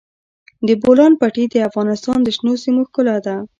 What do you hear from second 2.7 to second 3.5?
ښکلا ده.